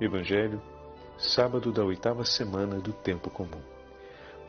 [0.00, 0.60] Evangelho,
[1.16, 3.62] sábado da oitava semana do tempo comum.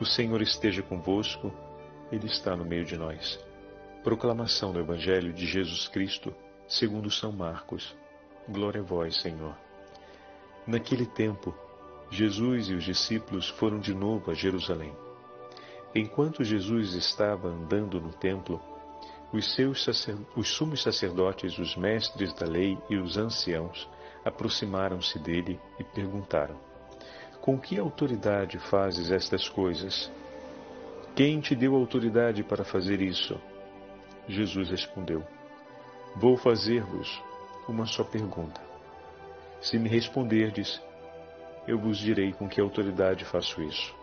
[0.00, 1.52] O Senhor esteja convosco,
[2.10, 3.38] Ele está no meio de nós.
[4.02, 6.34] Proclamação do Evangelho de Jesus Cristo,
[6.66, 7.96] segundo São Marcos.
[8.48, 9.56] Glória a vós, Senhor.
[10.66, 11.54] Naquele tempo,
[12.10, 14.92] Jesus e os discípulos foram de novo a Jerusalém.
[15.94, 18.60] Enquanto Jesus estava andando no templo,
[19.32, 19.86] os, seus
[20.34, 23.88] os sumos sacerdotes, os mestres da lei e os anciãos
[24.26, 26.56] aproximaram-se dele e perguntaram:
[27.40, 30.10] Com que autoridade fazes estas coisas?
[31.14, 33.40] Quem te deu autoridade para fazer isso?
[34.26, 35.24] Jesus respondeu:
[36.16, 37.22] Vou fazer-vos
[37.68, 38.60] uma só pergunta.
[39.60, 40.82] Se me responderdes,
[41.66, 43.94] eu vos direi com que autoridade faço isso.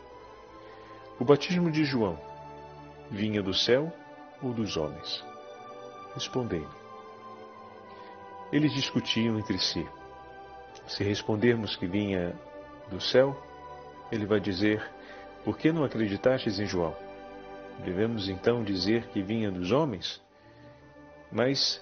[1.20, 2.18] O batismo de João
[3.12, 3.92] vinha do céu
[4.42, 5.24] ou dos homens?
[6.16, 6.68] Respondei-me.
[8.52, 9.86] Eles discutiam entre si.
[10.88, 12.34] Se respondermos que vinha
[12.90, 13.36] do céu,
[14.12, 14.84] ele vai dizer:
[15.44, 16.96] Por que não acreditastes em João?
[17.84, 20.22] Devemos então dizer que vinha dos homens?
[21.32, 21.82] Mas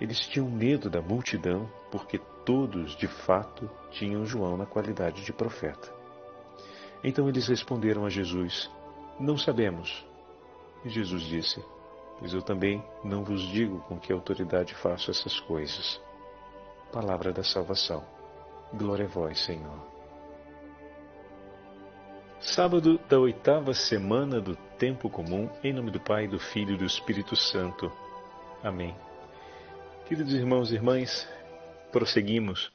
[0.00, 5.92] eles tinham medo da multidão, porque todos, de fato, tinham João na qualidade de profeta.
[7.02, 8.70] Então eles responderam a Jesus:
[9.18, 10.04] Não sabemos.
[10.84, 11.64] E Jesus disse:
[12.18, 16.00] Pois eu também não vos digo com que autoridade faço essas coisas.
[16.92, 18.15] Palavra da salvação.
[18.74, 19.86] Glória a vós, Senhor.
[22.40, 26.84] Sábado da oitava semana do tempo comum, em nome do Pai, do Filho e do
[26.84, 27.90] Espírito Santo.
[28.62, 28.94] Amém.
[30.06, 31.26] Queridos irmãos e irmãs,
[31.92, 32.72] prosseguimos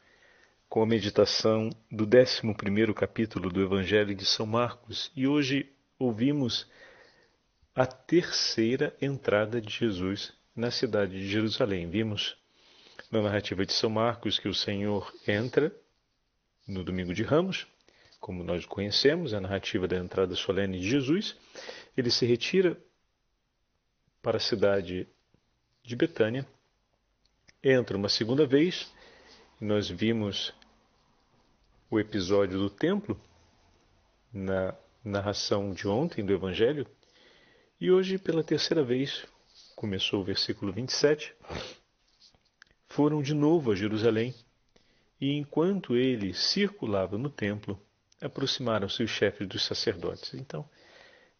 [0.67, 6.65] com a meditação do 11 capítulo do Evangelho de São Marcos e hoje ouvimos
[7.75, 11.89] a terceira entrada de Jesus na cidade de Jerusalém.
[11.89, 12.37] Vimos
[13.11, 15.75] na narrativa de São Marcos que o Senhor entra
[16.67, 17.67] no domingo de Ramos,
[18.19, 21.35] como nós conhecemos, a narrativa da entrada solene de Jesus.
[21.97, 22.77] Ele se retira
[24.21, 25.07] para a cidade
[25.83, 26.47] de Betânia,
[27.63, 28.91] entra uma segunda vez,
[29.59, 30.53] nós vimos
[31.89, 33.19] o episódio do templo
[34.31, 36.87] na narração de ontem do Evangelho,
[37.79, 39.25] e hoje, pela terceira vez,
[39.75, 41.33] começou o versículo 27,
[42.87, 44.35] foram de novo a Jerusalém
[45.21, 47.79] e enquanto ele circulava no templo,
[48.19, 50.33] aproximaram-se os chefes dos sacerdotes.
[50.33, 50.67] Então,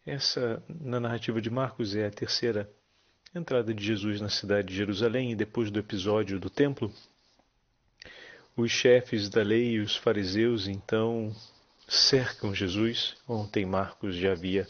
[0.06, 2.70] essa, na narrativa de Marcos, é a terceira
[3.34, 6.92] entrada de Jesus na cidade de Jerusalém, e depois do episódio do templo,
[8.56, 11.34] os chefes da lei e os fariseus então
[11.88, 13.16] cercam Jesus.
[13.26, 14.66] Ontem Marcos já havia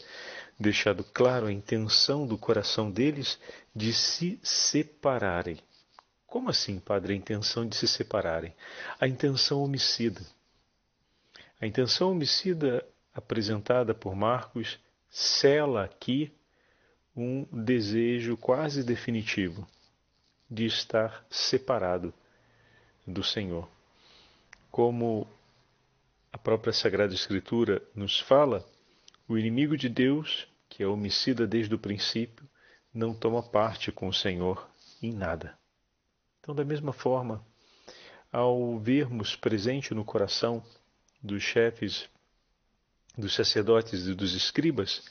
[0.59, 3.37] deixado claro a intenção do coração deles
[3.75, 5.59] de se separarem
[6.33, 8.55] como assim, padre, a intenção de se separarem?
[8.99, 10.19] A intenção homicida.
[11.61, 12.83] A intenção homicida
[13.13, 14.79] apresentada por Marcos
[15.11, 16.33] cela aqui
[17.15, 19.67] um desejo quase definitivo
[20.49, 22.11] de estar separado
[23.05, 23.69] do Senhor.
[24.71, 25.27] Como
[26.31, 28.67] a própria Sagrada Escritura nos fala,
[29.27, 32.43] o inimigo de Deus, que é homicida desde o princípio,
[32.91, 34.67] não toma parte com o Senhor
[34.99, 35.61] em nada.
[36.43, 37.41] Então, da mesma forma,
[38.29, 40.61] ao vermos presente no coração
[41.21, 42.09] dos chefes,
[43.17, 45.09] dos sacerdotes e dos escribas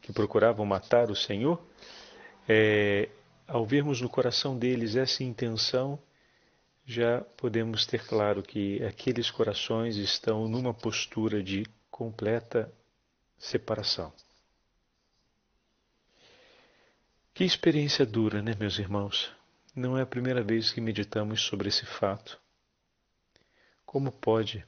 [0.00, 1.62] que procuravam matar o Senhor,
[2.48, 3.10] é,
[3.46, 5.98] ao vermos no coração deles essa intenção,
[6.86, 12.72] já podemos ter claro que aqueles corações estão numa postura de completa
[13.38, 14.10] separação.
[17.34, 19.38] Que experiência dura, né, meus irmãos?
[19.80, 22.38] Não é a primeira vez que meditamos sobre esse fato.
[23.86, 24.62] Como pode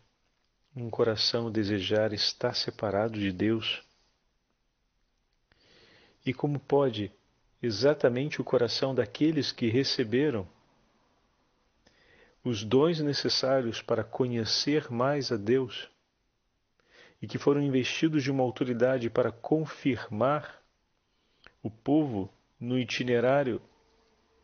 [0.75, 3.83] um coração desejar estar separado de Deus?
[6.25, 7.12] E como pode
[7.62, 10.49] exatamente o coração daqueles que receberam
[12.43, 15.91] os dons necessários para conhecer mais a Deus
[17.20, 20.62] e que foram investidos de uma autoridade para confirmar
[21.62, 23.61] o povo no itinerário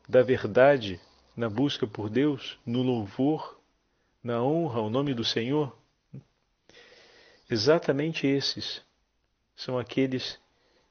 [0.09, 0.99] da verdade,
[1.37, 3.61] na busca por Deus, no louvor,
[4.23, 5.77] na honra ao nome do Senhor?
[7.51, 8.83] Exatamente esses
[9.55, 10.41] são aqueles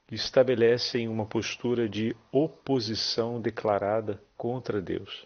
[0.05, 5.25] que estabelecem uma postura de oposição declarada contra Deus.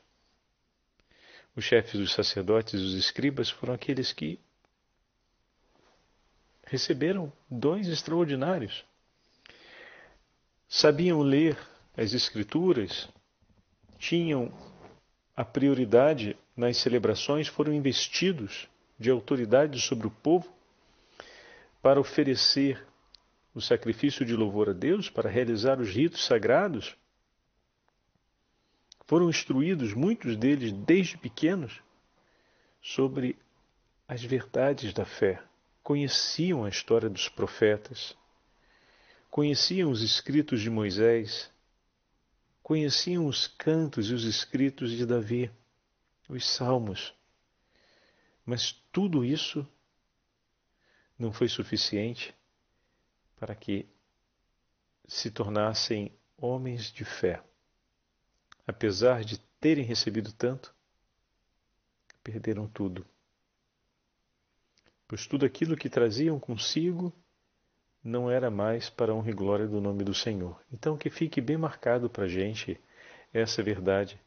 [1.55, 4.39] Os chefes dos sacerdotes e os escribas foram aqueles que
[6.65, 8.85] receberam dons extraordinários.
[10.69, 11.57] Sabiam ler
[11.97, 13.09] as Escrituras,
[14.01, 14.51] tinham
[15.37, 18.67] a prioridade nas celebrações foram investidos
[18.99, 20.51] de autoridade sobre o povo
[21.83, 22.83] para oferecer
[23.53, 26.95] o sacrifício de louvor a Deus, para realizar os ritos sagrados,
[29.05, 31.81] foram instruídos, muitos deles desde pequenos,
[32.81, 33.37] sobre
[34.07, 35.43] as verdades da fé,
[35.83, 38.17] conheciam a história dos profetas,
[39.29, 41.51] conheciam os escritos de Moisés,
[42.63, 45.51] conheciam os cantos e os escritos de Davi,
[46.29, 47.13] os salmos.
[48.45, 49.67] Mas tudo isso
[51.17, 52.33] não foi suficiente
[53.37, 53.87] para que
[55.07, 57.43] se tornassem homens de fé.
[58.65, 60.73] Apesar de terem recebido tanto,
[62.23, 63.05] perderam tudo.
[65.07, 67.13] Pois tudo aquilo que traziam consigo
[68.03, 70.59] não era mais para a honra e glória do nome do Senhor.
[70.73, 72.79] Então, que fique bem marcado para a gente
[73.33, 74.19] essa verdade.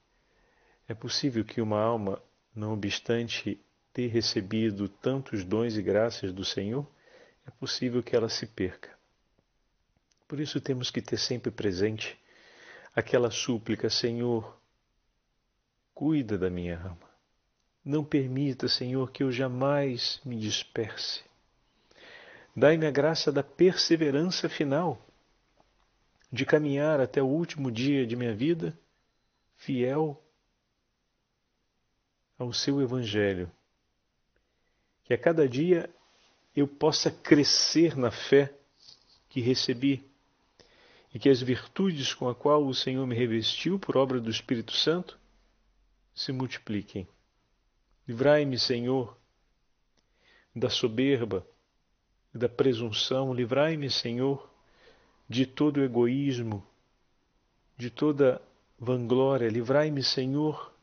[0.88, 2.22] É possível que uma alma,
[2.54, 3.60] não obstante
[3.92, 6.86] ter recebido tantos dons e graças do Senhor,
[7.46, 8.90] é possível que ela se perca.
[10.28, 12.18] Por isso temos que ter sempre presente
[12.94, 14.56] aquela súplica: Senhor,
[15.92, 17.10] cuida da minha alma.
[17.84, 21.22] Não permita, Senhor, que eu jamais me disperse.
[22.56, 25.04] Dai-me a graça da perseverança final,
[26.30, 28.78] de caminhar até o último dia de minha vida,
[29.56, 30.22] fiel
[32.38, 33.50] ao seu Evangelho.
[35.04, 35.88] Que a cada dia
[36.54, 38.54] eu possa crescer na fé
[39.28, 40.08] que recebi
[41.12, 44.72] e que as virtudes com a qual o Senhor me revestiu por obra do Espírito
[44.72, 45.18] Santo
[46.14, 47.08] se multipliquem.
[48.06, 49.16] Livrai-me, Senhor,
[50.54, 51.46] da soberba,
[52.34, 54.50] da presunção, livrai-me, Senhor,
[55.28, 56.66] de todo egoísmo,
[57.76, 58.42] de toda
[58.78, 60.74] vanglória, livrai-me, Senhor,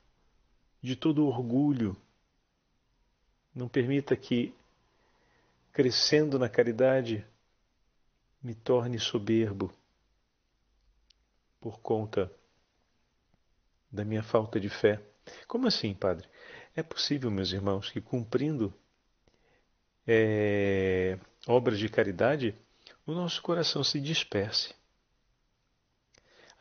[0.82, 1.96] de todo orgulho.
[3.54, 4.54] Não permita que,
[5.74, 7.26] crescendo na caridade,
[8.42, 9.72] me torne soberbo
[11.60, 12.32] por conta
[13.92, 15.02] da minha falta de fé.
[15.48, 16.28] Como assim, Padre?
[16.74, 18.74] É possível, meus irmãos, que cumprindo
[20.08, 22.56] é, obras de caridade,
[23.06, 24.74] o nosso coração se disperse.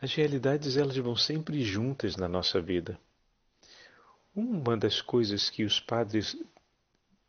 [0.01, 2.99] As realidades elas vão sempre juntas na nossa vida.
[4.35, 6.37] Uma das coisas que os padres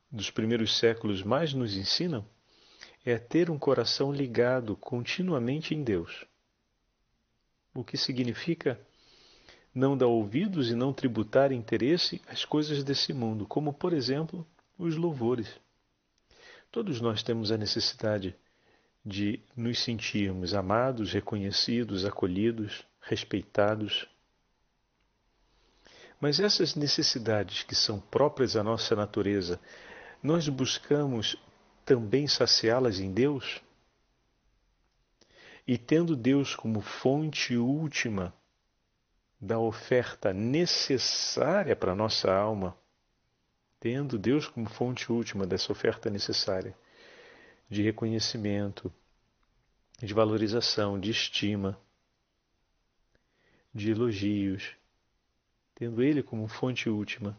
[0.10, 2.26] dos primeiros séculos mais nos ensinam
[3.06, 6.26] é ter um coração ligado continuamente em Deus.
[7.74, 8.80] O que significa
[9.74, 14.46] não dar ouvidos e não tributar interesse às coisas desse mundo, como, por exemplo,
[14.78, 15.60] os louvores.
[16.72, 18.34] Todos nós temos a necessidade
[19.06, 24.08] de nos sentirmos amados, reconhecidos, acolhidos, respeitados.
[26.20, 29.60] Mas essas necessidades que são próprias à nossa natureza,
[30.24, 31.36] nós buscamos
[31.84, 33.62] também saciá-las em Deus?
[35.68, 38.34] E tendo Deus como fonte última
[39.42, 42.78] da oferta necessária para a nossa alma,
[43.82, 46.78] tendo Deus como fonte última dessa oferta necessária
[47.68, 48.94] de reconhecimento,
[50.00, 51.82] de valorização, de estima,
[53.74, 54.76] de elogios,
[55.74, 57.36] tendo Ele como fonte última.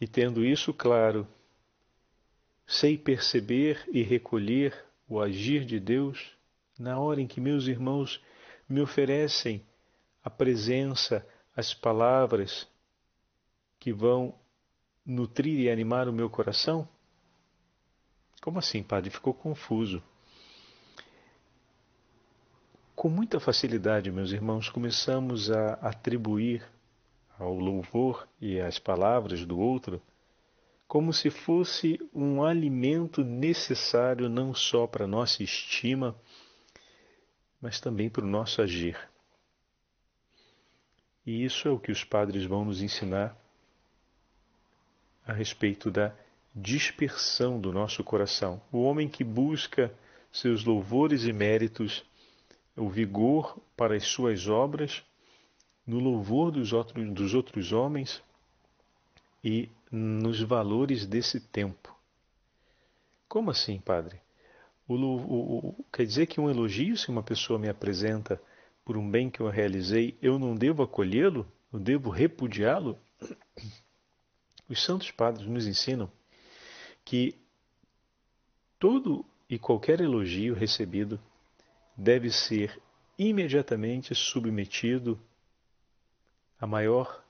[0.00, 1.24] E tendo isso claro,
[2.66, 6.36] sei perceber e recolher o agir de Deus
[6.76, 8.20] na hora em que meus irmãos
[8.68, 9.64] me oferecem
[10.24, 12.66] a presença, as palavras
[13.78, 14.34] que vão
[15.04, 16.88] nutrir e animar o meu coração?
[18.40, 19.10] Como assim, padre?
[19.10, 20.02] Ficou confuso.
[22.94, 26.62] Com muita facilidade, meus irmãos, começamos a atribuir
[27.38, 30.02] ao louvor e às palavras do outro
[30.90, 36.16] como se fosse um alimento necessário não só para nossa estima,
[37.60, 38.98] mas também para o nosso agir.
[41.24, 43.39] E isso é o que os padres vão nos ensinar
[45.26, 46.12] a respeito da
[46.54, 48.60] dispersão do nosso coração.
[48.72, 49.92] O homem que busca
[50.32, 52.04] seus louvores e méritos,
[52.76, 55.02] o vigor para as suas obras,
[55.86, 58.22] no louvor dos outros, dos outros homens
[59.42, 61.94] e nos valores desse tempo.
[63.28, 64.20] Como assim, padre?
[64.86, 68.40] O, o, o, quer dizer que um elogio, se uma pessoa me apresenta
[68.84, 71.46] por um bem que eu realizei, eu não devo acolhê-lo?
[71.72, 72.98] Eu devo repudiá-lo?
[74.70, 76.08] Os santos padres nos ensinam
[77.04, 77.36] que
[78.78, 81.20] todo e qualquer elogio recebido
[81.96, 82.80] deve ser
[83.18, 85.20] imediatamente submetido
[86.60, 87.24] à maior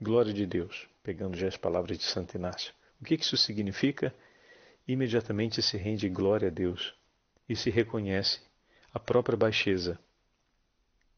[0.00, 2.72] glória de Deus, pegando já as palavras de Santo Inácio.
[3.00, 4.14] O que isso significa?
[4.86, 6.94] Imediatamente se rende glória a Deus
[7.48, 8.40] e se reconhece
[8.94, 9.98] a própria baixeza.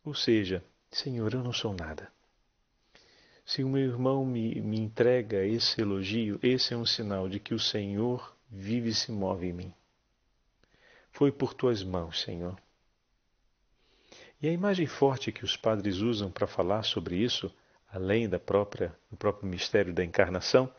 [0.02, 2.10] Ou seja, Senhor, eu não sou nada.
[3.50, 7.52] Se o meu irmão me, me entrega esse elogio, esse é um sinal de que
[7.52, 9.74] o Senhor vive e se move em mim.
[11.10, 12.56] Foi por tuas mãos, Senhor.
[14.40, 17.52] E a imagem forte que os padres usam para falar sobre isso,
[17.92, 20.72] além da própria, do próprio mistério da encarnação,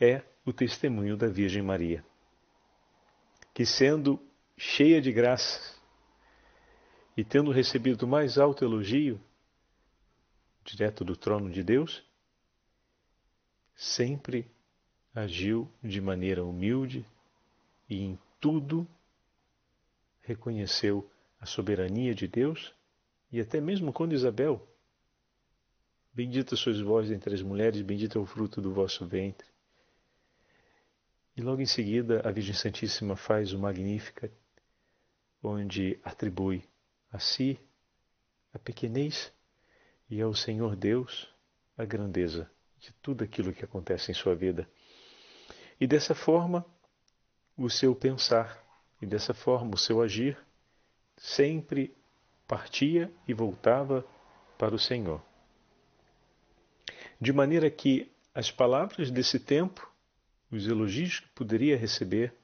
[0.00, 2.02] é o testemunho da Virgem Maria,
[3.52, 4.18] que sendo
[4.56, 5.74] cheia de graça
[7.14, 9.20] e tendo recebido o mais alto elogio,
[10.64, 12.02] direto do trono de Deus,
[13.74, 14.46] sempre
[15.14, 17.04] agiu de maneira humilde
[17.88, 18.86] e em tudo
[20.22, 21.08] reconheceu
[21.40, 22.74] a soberania de Deus
[23.30, 24.66] e até mesmo quando Isabel,
[26.12, 29.48] bendita sois vós entre as mulheres, bendito é o fruto do vosso ventre.
[31.36, 34.30] E logo em seguida a Virgem Santíssima faz o Magnífica,
[35.42, 36.62] onde atribui
[37.10, 37.58] a si
[38.52, 39.32] a pequenez
[40.08, 41.28] e ao Senhor Deus
[41.76, 42.48] a grandeza
[42.84, 44.68] de tudo aquilo que acontece em sua vida.
[45.80, 46.64] E dessa forma,
[47.56, 48.62] o seu pensar
[49.00, 50.36] e dessa forma o seu agir
[51.16, 51.96] sempre
[52.46, 54.04] partia e voltava
[54.58, 55.22] para o Senhor.
[57.18, 59.90] De maneira que as palavras desse tempo,
[60.50, 62.34] os elogios que poderia receber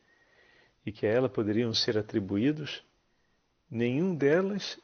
[0.86, 2.82] e que a ela poderiam ser atribuídos,
[3.70, 4.78] nenhum delas,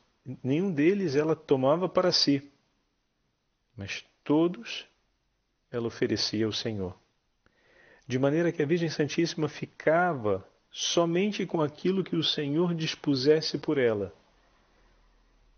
[0.45, 2.53] nenhum deles ela tomava para si,
[3.75, 4.87] mas todos
[5.71, 6.99] ela oferecia ao Senhor.
[8.07, 13.79] De maneira que a Virgem Santíssima ficava somente com aquilo que o Senhor dispusesse por
[13.79, 14.15] ela,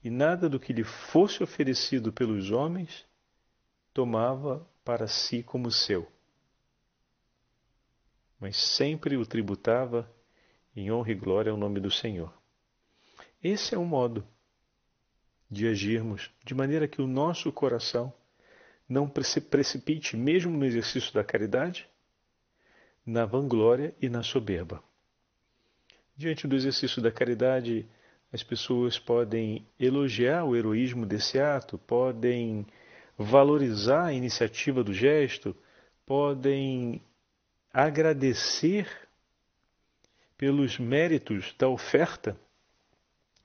[0.03, 3.05] e nada do que lhe fosse oferecido pelos homens
[3.93, 6.11] tomava para si como seu,
[8.39, 10.11] mas sempre o tributava
[10.75, 12.33] em honra e glória ao nome do Senhor.
[13.43, 14.27] Esse é o modo
[15.51, 18.15] de agirmos de maneira que o nosso coração
[18.89, 21.87] não se precipite, mesmo no exercício da caridade,
[23.05, 24.83] na vanglória e na soberba.
[26.17, 27.87] Diante do exercício da caridade,
[28.33, 32.67] as pessoas podem elogiar o heroísmo desse ato, podem
[33.17, 35.55] valorizar a iniciativa do gesto,
[36.07, 37.03] podem
[37.73, 38.89] agradecer
[40.37, 42.39] pelos méritos da oferta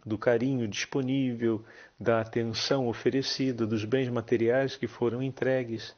[0.06, 1.64] do carinho disponível,
[2.00, 5.96] da atenção oferecida, dos bens materiais que foram entregues.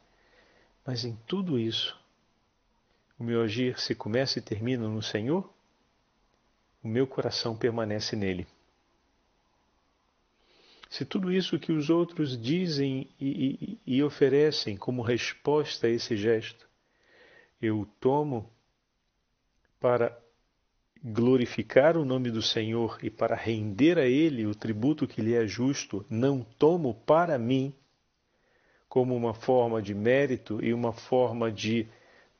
[0.84, 1.98] Mas em tudo isso,
[3.18, 5.52] o meu agir se começa e termina no Senhor,
[6.82, 8.46] o meu coração permanece nele.
[10.88, 16.16] Se tudo isso que os outros dizem e, e, e oferecem como resposta a esse
[16.16, 16.68] gesto,
[17.60, 18.48] eu tomo
[19.80, 20.16] para
[21.08, 25.46] glorificar o nome do Senhor e para render a Ele o tributo que lhe é
[25.46, 27.72] justo, não tomo para mim
[28.88, 31.86] como uma forma de mérito e uma forma de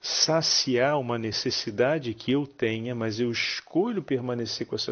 [0.00, 4.90] saciar uma necessidade que eu tenha, mas eu escolho permanecer com essa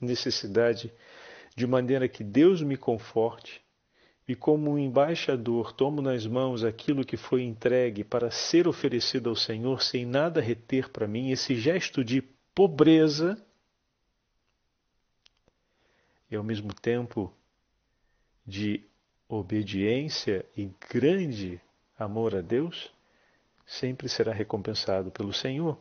[0.00, 0.92] necessidade
[1.56, 3.60] de maneira que Deus me conforte
[4.28, 9.34] e, como um embaixador, tomo nas mãos aquilo que foi entregue para ser oferecido ao
[9.34, 12.22] Senhor sem nada reter para mim, esse gesto de
[12.54, 13.42] pobreza
[16.30, 17.32] e ao mesmo tempo
[18.46, 18.84] de
[19.28, 21.60] obediência e grande
[21.98, 22.92] amor a Deus,
[23.66, 25.78] sempre será recompensado pelo Senhor.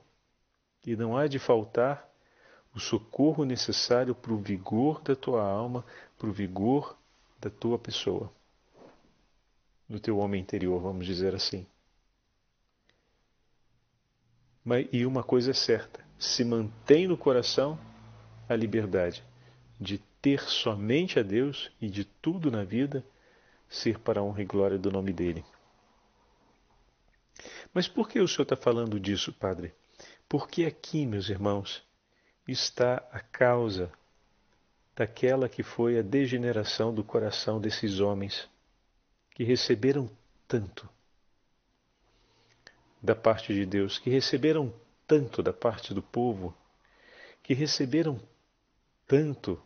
[0.85, 2.09] E não há de faltar
[2.73, 5.85] o socorro necessário para o vigor da tua alma,
[6.17, 6.97] para o vigor
[7.39, 8.31] da tua pessoa,
[9.89, 11.65] do teu homem interior, vamos dizer assim.
[14.63, 17.79] Mas, e uma coisa é certa: se mantém no coração
[18.47, 19.23] a liberdade
[19.79, 23.03] de ter somente a Deus e de tudo na vida
[23.67, 25.43] ser para a honra e glória do nome dele.
[27.73, 29.73] Mas por que o senhor está falando disso, Padre?
[30.29, 31.83] Porque aqui, meus irmãos,
[32.47, 33.91] está a causa
[34.95, 38.47] daquela que foi a degeneração do coração desses homens
[39.31, 40.07] que receberam
[40.47, 40.87] tanto
[43.01, 44.71] da parte de Deus, que receberam
[45.11, 46.55] tanto da parte do povo,
[47.43, 48.17] que receberam
[49.05, 49.61] tanto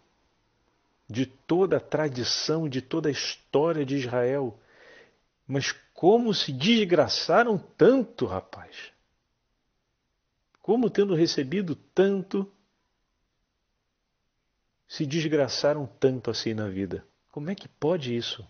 [1.08, 4.60] de toda a tradição, de toda a história de Israel.
[5.48, 8.92] Mas como se desgraçaram tanto, rapaz?
[10.64, 12.52] Como tendo recebido tanto,
[14.88, 17.06] se desgraçaram tanto assim na vida?
[17.32, 18.44] Como é que pode isso?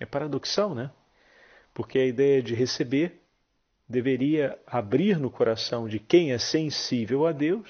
[0.00, 0.92] É paradoxal, né?
[1.74, 3.21] Porque a ideia de receber
[3.92, 7.68] deveria abrir no coração de quem é sensível a Deus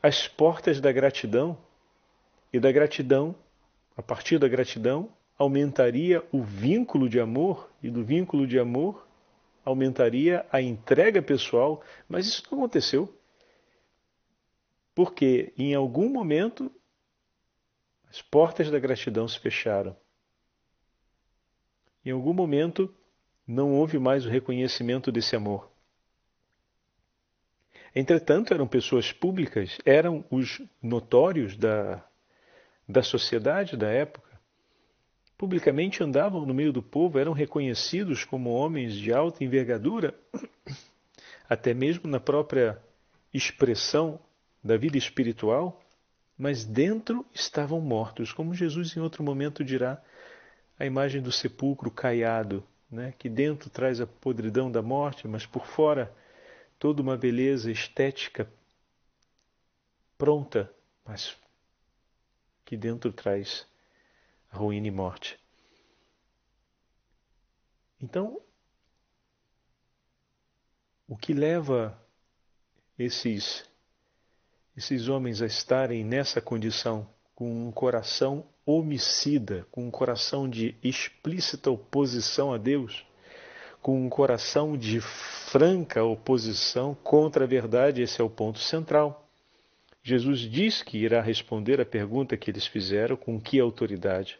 [0.00, 1.58] as portas da gratidão,
[2.52, 3.34] e da gratidão,
[3.96, 9.04] a partir da gratidão, aumentaria o vínculo de amor, e do vínculo de amor
[9.64, 13.12] aumentaria a entrega pessoal, mas isso não aconteceu.
[14.94, 16.70] Porque em algum momento
[18.08, 19.96] as portas da gratidão se fecharam.
[22.04, 22.94] Em algum momento
[23.46, 25.70] não houve mais o reconhecimento desse amor.
[27.94, 32.04] Entretanto, eram pessoas públicas, eram os notórios da,
[32.86, 34.38] da sociedade da época.
[35.38, 40.14] Publicamente andavam no meio do povo, eram reconhecidos como homens de alta envergadura,
[41.48, 42.78] até mesmo na própria
[43.32, 44.18] expressão
[44.62, 45.80] da vida espiritual,
[46.36, 50.02] mas dentro estavam mortos, como Jesus em outro momento dirá,
[50.78, 55.66] a imagem do sepulcro caiado, né, que dentro traz a podridão da morte, mas por
[55.66, 56.14] fora
[56.78, 58.50] toda uma beleza estética
[60.16, 60.72] pronta,
[61.04, 61.36] mas
[62.64, 63.66] que dentro traz
[64.50, 65.38] ruína e morte.
[68.00, 68.40] Então,
[71.08, 71.98] o que leva
[72.98, 73.64] esses
[74.76, 81.70] esses homens a estarem nessa condição com um coração homicida, com um coração de explícita
[81.70, 83.06] oposição a Deus,
[83.80, 89.24] com um coração de franca oposição contra a verdade, esse é o ponto central.
[90.02, 94.38] Jesus diz que irá responder a pergunta que eles fizeram, com que autoridade?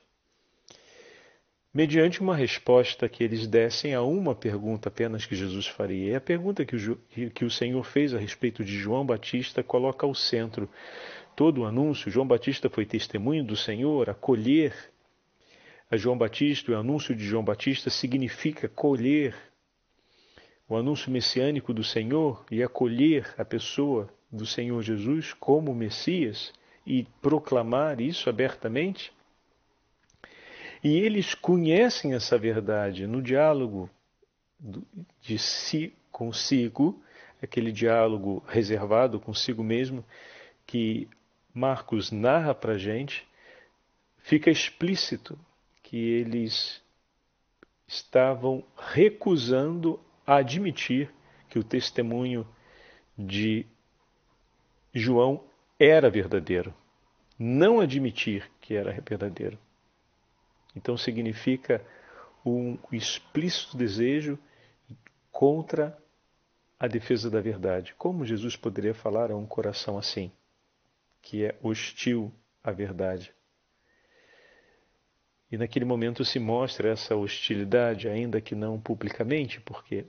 [1.77, 6.13] Mediante uma resposta que eles dessem a uma pergunta apenas que Jesus faria.
[6.13, 10.07] E a pergunta que o, que o Senhor fez a respeito de João Batista coloca
[10.07, 10.71] ao centro
[11.37, 12.11] todo o anúncio.
[12.11, 14.75] João Batista foi testemunho do Senhor, acolher
[15.89, 19.37] a João Batista, o anúncio de João Batista significa colher
[20.69, 26.53] o anúncio messiânico do Senhor e acolher a pessoa do Senhor Jesus como Messias
[26.85, 29.13] e proclamar isso abertamente.
[30.83, 33.89] E eles conhecem essa verdade no diálogo
[35.21, 37.01] de si consigo,
[37.41, 40.05] aquele diálogo reservado consigo mesmo,
[40.67, 41.09] que
[41.57, 43.27] Marcos narra para a gente,
[44.19, 45.39] fica explícito
[45.83, 46.83] que eles
[47.89, 51.11] estavam recusando admitir
[51.49, 52.47] que o testemunho
[53.17, 53.65] de
[54.93, 55.43] João
[55.81, 56.75] era verdadeiro.
[57.39, 59.59] Não admitir que era verdadeiro.
[60.77, 61.83] Então significa
[62.45, 64.39] um explícito desejo
[65.33, 65.97] contra
[66.79, 67.95] a defesa da verdade.
[67.97, 70.31] Como Jesus poderia falar a um coração assim?
[71.27, 73.35] Que é hostil à verdade.
[75.51, 80.07] E naquele momento se mostra essa hostilidade, ainda que não publicamente, porque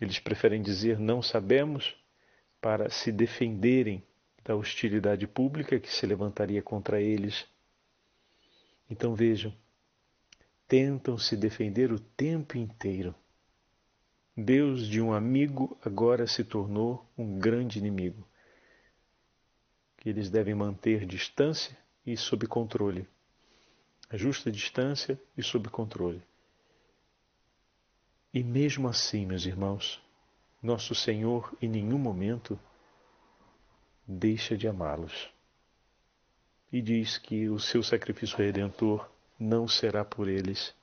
[0.00, 1.94] eles preferem dizer não sabemos
[2.60, 4.04] para se defenderem
[4.44, 7.46] da hostilidade pública que se levantaria contra eles.
[8.90, 9.54] Então vejam,
[10.66, 13.14] tentam se defender o tempo inteiro.
[14.36, 18.27] Deus de um amigo agora se tornou um grande inimigo
[19.98, 23.06] que eles devem manter distância e sob controle.
[24.08, 26.22] A justa distância e sob controle.
[28.32, 30.00] E mesmo assim, meus irmãos,
[30.62, 32.58] nosso Senhor em nenhum momento
[34.06, 35.30] deixa de amá-los.
[36.72, 40.74] E diz que o seu sacrifício redentor não será por eles.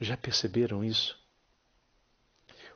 [0.00, 1.18] Já perceberam isso?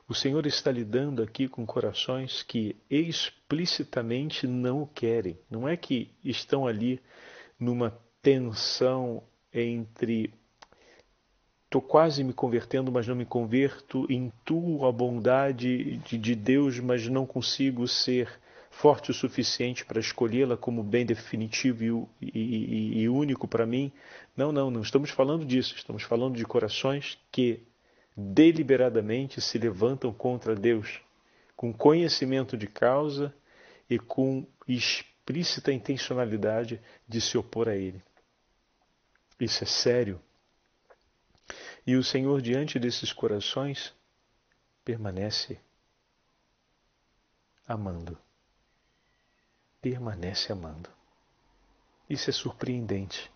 [0.09, 5.37] O Senhor está lidando aqui com corações que explicitamente não o querem.
[5.47, 6.99] Não é que estão ali
[7.59, 9.21] numa tensão
[9.53, 10.33] entre
[11.65, 17.07] estou quase me convertendo, mas não me converto, intuo a bondade de, de Deus, mas
[17.07, 18.27] não consigo ser
[18.71, 23.91] forte o suficiente para escolhê-la como bem definitivo e, e, e único para mim.
[24.35, 25.75] Não, não, não estamos falando disso.
[25.77, 27.61] Estamos falando de corações que
[28.19, 31.01] deliberadamente se levantam contra Deus,
[31.55, 33.33] com conhecimento de causa
[33.89, 38.03] e com explícita intencionalidade de se opor a Ele.
[39.39, 40.21] Isso é sério.
[41.87, 43.93] E o Senhor, diante desses corações,
[44.83, 45.59] permanece
[47.67, 48.17] amando.
[49.81, 50.89] Permanece amando.
[52.09, 53.31] Isso é surpreendente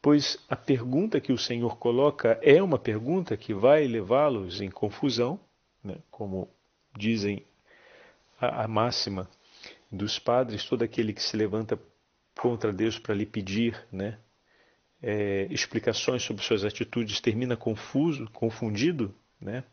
[0.00, 5.38] pois a pergunta que o Senhor coloca é uma pergunta que vai levá-los em confusão,
[5.82, 5.96] né?
[6.10, 6.48] como
[6.96, 7.44] dizem
[8.40, 9.28] a, a máxima
[9.90, 11.78] dos padres, todo aquele que se levanta
[12.38, 14.18] contra Deus para lhe pedir né?
[15.02, 19.64] é, explicações sobre suas atitudes, termina confuso, confundido, né?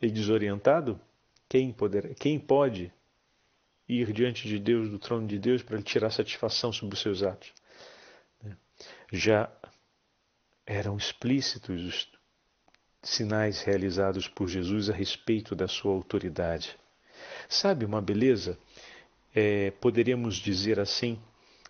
[0.00, 1.00] E desorientado,
[1.48, 2.92] quem, poder, quem pode
[3.88, 7.22] ir diante de Deus, do trono de Deus, para lhe tirar satisfação sobre os seus
[7.22, 7.52] atos?
[9.12, 9.50] Já
[10.66, 12.08] eram explícitos os
[13.02, 16.76] sinais realizados por Jesus a respeito da sua autoridade.
[17.48, 18.58] Sabe uma beleza?
[19.34, 21.20] É, poderíamos dizer assim,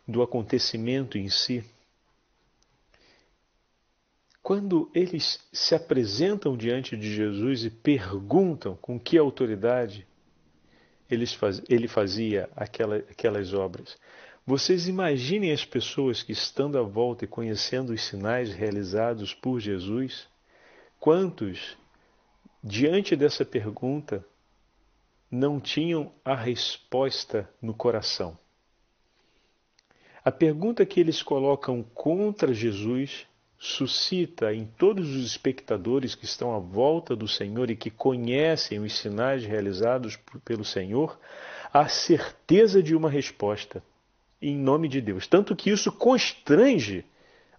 [0.07, 1.65] do acontecimento em si.
[4.43, 10.07] Quando eles se apresentam diante de Jesus e perguntam com que autoridade
[11.39, 13.97] faz, ele fazia aquela, aquelas obras,
[14.47, 20.29] vocês imaginem as pessoas que estando à volta e conhecendo os sinais realizados por Jesus,
[21.01, 21.79] quantos,
[22.63, 24.23] diante dessa pergunta,
[25.31, 28.37] não tinham a resposta no coração?
[30.23, 33.27] A pergunta que eles colocam contra Jesus
[33.59, 38.99] suscita em todos os espectadores que estão à volta do Senhor e que conhecem os
[38.99, 41.19] sinais realizados pelo Senhor
[41.73, 43.83] a certeza de uma resposta
[44.49, 45.27] em nome de Deus.
[45.27, 47.05] Tanto que isso constrange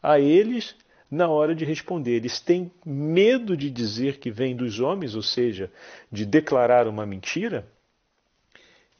[0.02, 0.76] a eles
[1.10, 2.16] na hora de responder.
[2.16, 5.72] Eles têm medo de dizer que vem dos homens, ou seja,
[6.12, 7.68] de declarar uma mentira,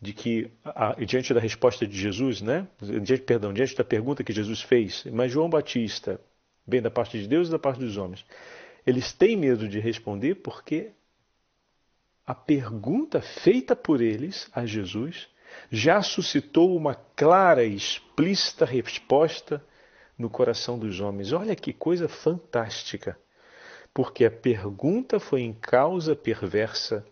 [0.02, 0.52] de que
[1.06, 2.68] diante da resposta de Jesus, né?
[2.82, 6.20] Diante, perdão, diante da pergunta que Jesus fez, mas João Batista
[6.68, 8.26] vem da parte de Deus e da parte dos homens.
[8.86, 10.92] Eles têm medo de responder porque
[12.26, 15.28] a pergunta feita por eles a Jesus
[15.72, 19.64] já suscitou uma clara e explícita resposta
[20.18, 21.32] no coração dos homens.
[21.32, 23.18] Olha que coisa fantástica!
[23.94, 27.06] Porque a pergunta foi em causa perversa.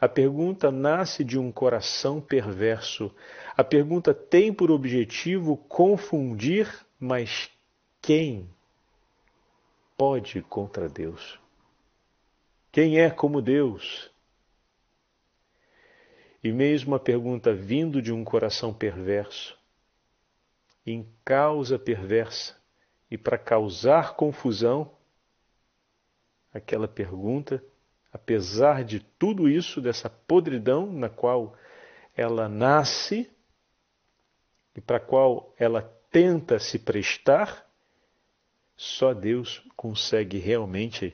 [0.00, 3.10] A pergunta nasce de um coração perverso.
[3.56, 6.68] A pergunta tem por objetivo confundir,
[7.00, 7.50] mas
[8.02, 8.48] quem
[9.96, 11.40] pode contra Deus?
[12.70, 14.10] Quem é como Deus?
[16.46, 19.58] E mesmo a pergunta vindo de um coração perverso,
[20.86, 22.56] em causa perversa,
[23.10, 24.92] e para causar confusão,
[26.54, 27.60] aquela pergunta,
[28.12, 31.56] apesar de tudo isso, dessa podridão na qual
[32.16, 33.28] ela nasce
[34.76, 35.82] e para a qual ela
[36.12, 37.68] tenta se prestar,
[38.76, 41.12] só Deus consegue realmente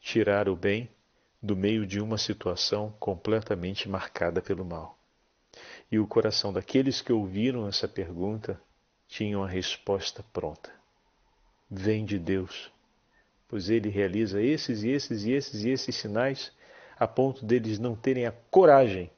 [0.00, 0.90] tirar o bem
[1.46, 4.98] do meio de uma situação completamente marcada pelo mal.
[5.90, 8.60] E o coração daqueles que ouviram essa pergunta
[9.06, 10.70] tinham a resposta pronta.
[11.70, 12.70] Vem de Deus,
[13.48, 16.52] pois ele realiza esses e esses e esses e esses sinais
[16.98, 19.10] a ponto deles não terem a coragem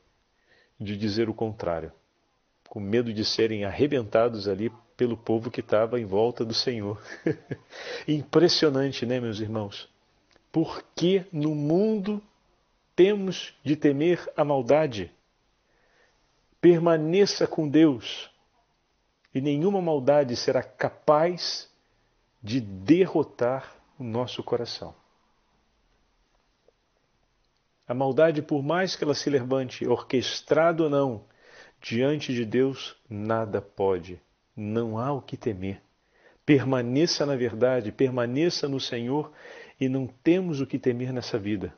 [0.79, 1.91] de dizer o contrário,
[2.69, 7.01] com medo de serem arrebentados ali pelo povo que estava em volta do Senhor.
[8.07, 9.88] Impressionante, né, meus irmãos?
[10.51, 12.23] Por que no mundo
[12.97, 15.13] temos de temer a maldade?
[16.61, 18.31] Permaneça com Deus
[19.35, 21.69] e nenhuma maldade será capaz
[22.43, 24.95] de derrotar o nosso coração.
[27.87, 31.25] A maldade, por mais que ela se levante, orquestrado ou não,
[31.81, 34.21] diante de Deus, nada pode,
[34.57, 35.81] não há o que temer.
[36.45, 39.33] Permaneça na verdade, permaneça no Senhor
[39.81, 41.75] e não temos o que temer nessa vida.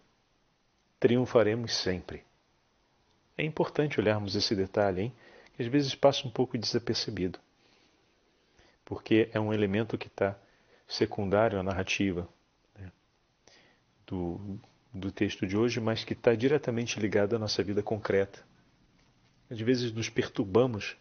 [0.98, 2.24] Triunfaremos sempre.
[3.36, 5.12] É importante olharmos esse detalhe, hein?
[5.54, 7.38] que às vezes passa um pouco desapercebido,
[8.84, 10.38] porque é um elemento que está
[10.86, 12.28] secundário à narrativa
[12.78, 12.90] né?
[14.06, 14.58] do,
[14.92, 18.44] do texto de hoje, mas que está diretamente ligado à nossa vida concreta.
[19.50, 20.96] Às vezes nos perturbamos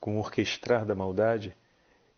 [0.00, 1.54] com o orquestrar da maldade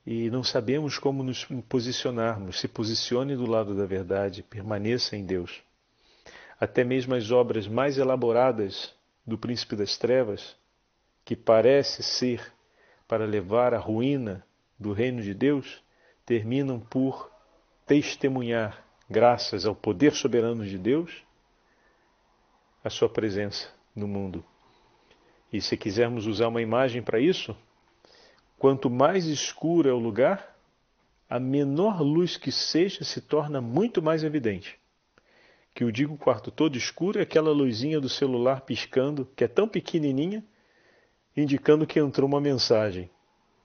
[0.06, 2.60] e não sabemos como nos posicionarmos.
[2.60, 5.62] Se posicione do lado da verdade, permaneça em Deus.
[6.58, 8.94] Até mesmo as obras mais elaboradas
[9.26, 10.56] do príncipe das trevas,
[11.24, 12.52] que parece ser
[13.06, 14.44] para levar à ruína
[14.78, 15.82] do reino de Deus,
[16.26, 17.30] terminam por
[17.86, 21.22] testemunhar, graças ao poder soberano de Deus,
[22.82, 24.44] a sua presença no mundo.
[25.52, 27.56] E se quisermos usar uma imagem para isso,
[28.62, 30.56] Quanto mais escuro é o lugar,
[31.28, 34.78] a menor luz que seja se torna muito mais evidente.
[35.74, 39.66] Que eu digo quarto todo escuro é aquela luzinha do celular piscando, que é tão
[39.66, 40.44] pequenininha,
[41.36, 43.10] indicando que entrou uma mensagem.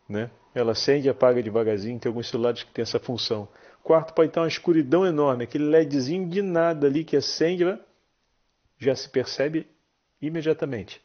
[0.09, 0.31] Né?
[0.55, 3.47] Ela acende e apaga devagarzinho, tem alguns celulares que têm essa função.
[3.83, 7.63] Quarto pode estar uma escuridão enorme, aquele LEDzinho de nada ali que acende,
[8.79, 9.67] já se percebe
[10.19, 10.99] imediatamente.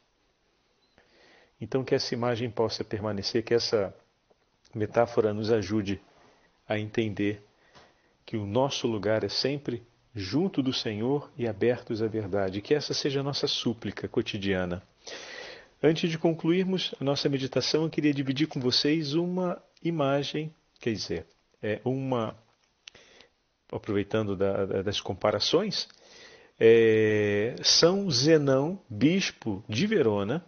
[1.63, 3.95] Então, que essa imagem possa permanecer, que essa
[4.75, 6.01] metáfora nos ajude
[6.69, 7.41] a entender
[8.27, 9.81] que o nosso lugar é sempre
[10.13, 12.61] junto do Senhor e abertos à verdade.
[12.61, 14.83] Que essa seja a nossa súplica cotidiana.
[15.81, 21.27] Antes de concluirmos a nossa meditação, eu queria dividir com vocês uma imagem, quer dizer,
[21.63, 22.37] é uma
[23.71, 25.89] aproveitando da, da, das comparações,
[26.59, 30.45] é, São Zenão, bispo de Verona,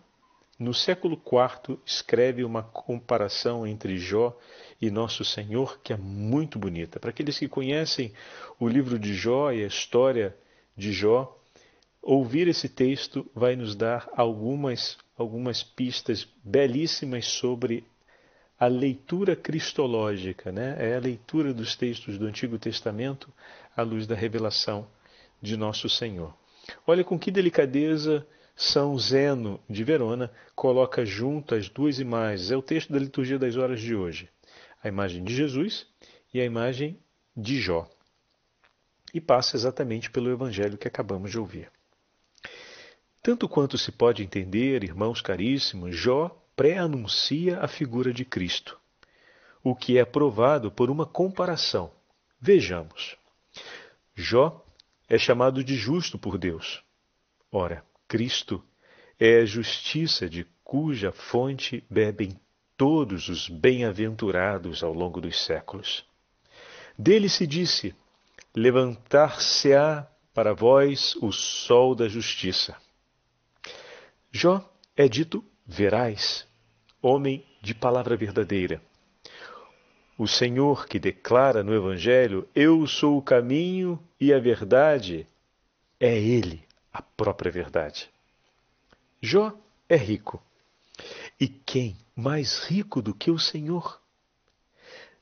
[0.58, 4.36] no século IV, escreve uma comparação entre Jó
[4.80, 7.00] e Nosso Senhor que é muito bonita.
[7.00, 8.12] Para aqueles que conhecem
[8.58, 10.36] o livro de Jó e a história
[10.76, 11.36] de Jó,
[12.00, 17.84] ouvir esse texto vai nos dar algumas, algumas pistas belíssimas sobre
[18.58, 20.76] a leitura cristológica, né?
[20.78, 23.32] é a leitura dos textos do Antigo Testamento
[23.76, 24.86] à luz da revelação
[25.42, 26.32] de Nosso Senhor.
[26.86, 32.50] Olha com que delicadeza são Zeno de Verona coloca junto as duas imagens.
[32.50, 34.28] É o texto da liturgia das horas de hoje.
[34.82, 35.86] A imagem de Jesus
[36.32, 36.98] e a imagem
[37.36, 37.88] de Jó.
[39.12, 41.70] E passa exatamente pelo evangelho que acabamos de ouvir.
[43.22, 48.78] Tanto quanto se pode entender, irmãos caríssimos, Jó pré-anuncia a figura de Cristo,
[49.62, 51.90] o que é provado por uma comparação.
[52.40, 53.16] Vejamos.
[54.14, 54.64] Jó
[55.08, 56.84] é chamado de justo por Deus.
[57.50, 57.84] Ora,
[58.14, 58.62] Cristo
[59.18, 62.38] é a justiça de cuja fonte bebem
[62.76, 66.06] todos os bem-aventurados ao longo dos séculos.
[66.96, 67.92] Dele se disse:
[68.54, 72.76] Levantar-se-á para vós o sol da justiça.
[74.30, 74.64] Jó
[74.96, 76.46] é dito verais,
[77.02, 78.80] homem de palavra verdadeira.
[80.16, 85.26] O Senhor que declara no Evangelho: Eu sou o caminho e a verdade,
[85.98, 86.63] é Ele
[86.94, 88.08] a própria verdade.
[89.20, 89.52] Jó
[89.88, 90.40] é rico.
[91.40, 94.00] E quem mais rico do que o Senhor?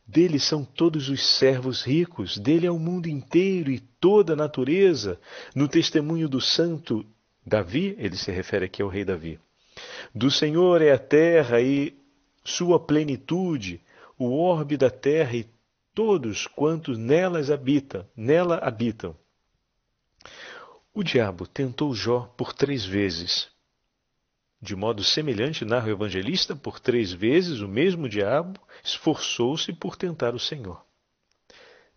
[0.07, 5.19] Dele são todos os servos ricos, dele é o mundo inteiro e toda a natureza.
[5.55, 7.07] No testemunho do santo
[7.47, 9.41] Davi, ele se refere aqui ao rei Davi.
[10.15, 11.97] Do Senhor é a terra e
[12.45, 13.81] sua plenitude,
[14.19, 15.49] o orbe da terra e
[15.95, 19.17] todos quantos nelas habitam, nela habitam.
[20.95, 23.51] O diabo tentou Jó por três vezes.
[24.61, 30.35] De modo semelhante, narra o evangelista, por três vezes o mesmo diabo esforçou-se por tentar
[30.35, 30.85] o Senhor.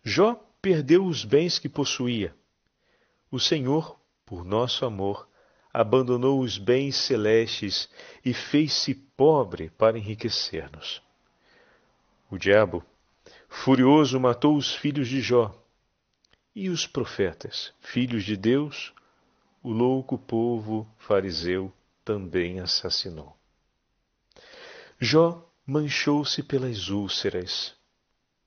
[0.01, 2.34] Jó perdeu os bens que possuía.
[3.29, 5.27] O Senhor, por nosso amor,
[5.73, 7.89] abandonou os bens celestes
[8.23, 11.01] e fez-se pobre para enriquecer-nos.
[12.31, 12.81] O diabo,
[13.49, 15.53] furioso, matou os filhos de Jó
[16.55, 18.93] e os profetas, filhos de Deus,
[19.61, 23.37] o louco povo fariseu também assassinou.
[24.99, 27.75] Jó manchou-se pelas úlceras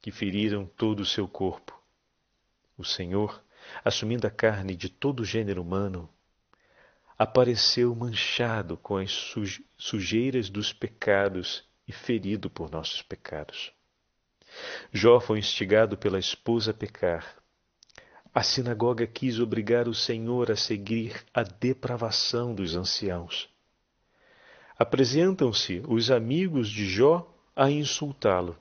[0.01, 1.79] que feriram todo o seu corpo.
[2.77, 3.43] O Senhor,
[3.85, 6.09] assumindo a carne de todo o gênero humano,
[7.19, 9.35] apareceu manchado com as
[9.77, 13.73] sujeiras dos pecados e ferido por nossos pecados.
[14.93, 17.38] Jó foi instigado pela esposa a pecar.
[18.35, 23.49] A sinagoga quis obrigar o Senhor a seguir a depravação dos anciãos.
[24.79, 28.57] Apresentam-se os amigos de Jó a insultá-lo.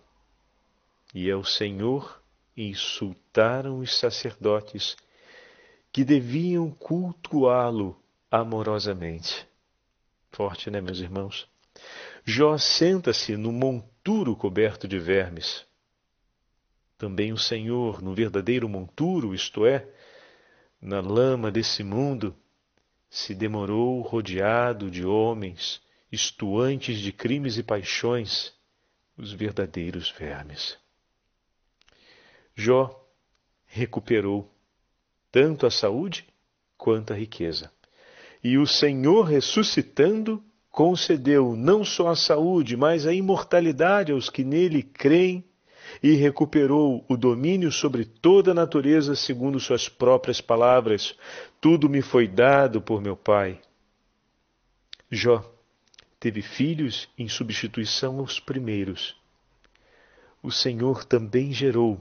[1.13, 2.21] E ao Senhor
[2.56, 4.97] insultaram os sacerdotes
[5.91, 8.01] que deviam cultuá-lo
[8.32, 9.47] amorosamente.
[10.32, 11.47] Forte, né, meus irmãos?
[12.25, 15.65] Jó senta-se no monturo coberto de vermes.
[16.97, 19.88] Também o Senhor, no verdadeiro monturo, isto é,
[20.81, 22.36] na lama desse mundo,
[23.10, 25.81] se demorou rodeado de homens,
[26.12, 28.53] estuantes de crimes e paixões,
[29.17, 30.77] os verdadeiros vermes.
[32.55, 33.07] Jó
[33.65, 34.51] recuperou
[35.31, 36.25] tanto a saúde
[36.77, 37.71] quanto a riqueza.
[38.43, 44.83] E o Senhor ressuscitando concedeu não só a saúde, mas a imortalidade aos que nele
[44.83, 45.46] creem
[46.02, 51.15] e recuperou o domínio sobre toda a natureza, segundo suas próprias palavras:
[51.60, 53.62] Tudo me foi dado por meu Pai.
[55.10, 55.43] Jó
[56.19, 59.15] teve filhos em substituição aos primeiros.
[60.41, 62.00] O Senhor também gerou,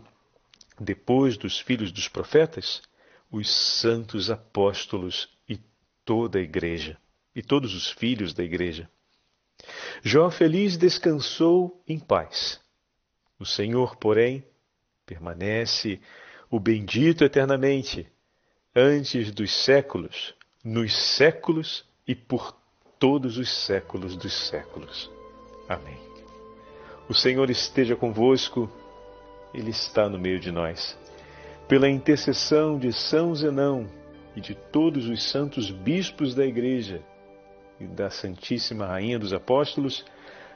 [0.78, 2.82] depois dos filhos dos profetas,
[3.30, 5.28] os santos apóstolos
[6.06, 6.96] toda a igreja
[7.34, 8.88] e todos os filhos da igreja.
[10.02, 12.60] Jó feliz descansou em paz.
[13.38, 14.44] O Senhor, porém,
[15.04, 16.00] permanece
[16.50, 18.06] o bendito eternamente,
[18.74, 22.56] antes dos séculos, nos séculos e por
[22.98, 25.10] todos os séculos dos séculos.
[25.68, 25.98] Amém.
[27.08, 28.70] O Senhor esteja convosco,
[29.54, 30.98] Ele está no meio de nós.
[31.68, 33.88] Pela intercessão de São Zenão
[34.34, 37.02] e de todos os santos bispos da Igreja
[37.80, 40.04] e da Santíssima Rainha dos Apóstolos,